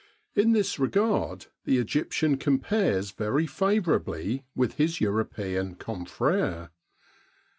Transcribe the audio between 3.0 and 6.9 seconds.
very favourably with his European confrere.